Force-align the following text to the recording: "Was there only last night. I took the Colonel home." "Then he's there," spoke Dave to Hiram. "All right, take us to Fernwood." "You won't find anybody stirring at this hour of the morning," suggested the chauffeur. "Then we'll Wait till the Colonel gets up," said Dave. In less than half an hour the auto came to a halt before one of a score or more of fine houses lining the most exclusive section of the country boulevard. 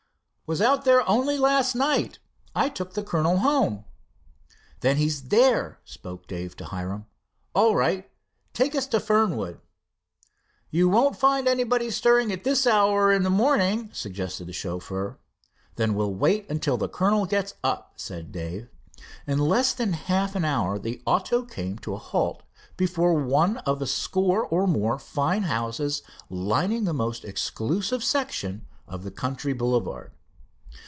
"Was 0.47 0.59
there 0.59 1.07
only 1.07 1.37
last 1.37 1.75
night. 1.75 2.19
I 2.53 2.67
took 2.67 2.93
the 2.93 3.03
Colonel 3.05 3.37
home." 3.37 3.85
"Then 4.81 4.97
he's 4.97 5.29
there," 5.29 5.79
spoke 5.85 6.27
Dave 6.27 6.57
to 6.57 6.65
Hiram. 6.65 7.05
"All 7.55 7.73
right, 7.73 8.11
take 8.51 8.75
us 8.75 8.85
to 8.87 8.99
Fernwood." 8.99 9.61
"You 10.69 10.89
won't 10.89 11.15
find 11.15 11.47
anybody 11.47 11.89
stirring 11.89 12.33
at 12.33 12.43
this 12.43 12.67
hour 12.67 13.13
of 13.13 13.23
the 13.23 13.29
morning," 13.29 13.91
suggested 13.93 14.45
the 14.49 14.51
chauffeur. 14.51 15.17
"Then 15.77 15.93
we'll 15.93 16.13
Wait 16.13 16.49
till 16.61 16.75
the 16.75 16.89
Colonel 16.89 17.25
gets 17.25 17.53
up," 17.63 17.93
said 17.95 18.33
Dave. 18.33 18.67
In 19.25 19.39
less 19.39 19.71
than 19.73 19.93
half 19.93 20.35
an 20.35 20.43
hour 20.43 20.77
the 20.77 21.01
auto 21.05 21.43
came 21.45 21.77
to 21.79 21.93
a 21.93 21.97
halt 21.97 22.43
before 22.75 23.13
one 23.13 23.59
of 23.59 23.81
a 23.81 23.87
score 23.87 24.45
or 24.47 24.67
more 24.67 24.95
of 24.95 25.01
fine 25.01 25.43
houses 25.43 26.03
lining 26.29 26.83
the 26.83 26.91
most 26.93 27.23
exclusive 27.23 28.03
section 28.03 28.67
of 28.85 29.05
the 29.05 29.11
country 29.11 29.53
boulevard. 29.53 30.11